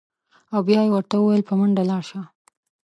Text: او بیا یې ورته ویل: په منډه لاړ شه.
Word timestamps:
او 0.53 0.59
بیا 0.67 0.79
یې 0.85 0.91
ورته 0.93 1.15
ویل: 1.17 1.43
په 1.49 1.53
منډه 1.59 1.83
لاړ 1.89 2.03
شه. 2.09 2.21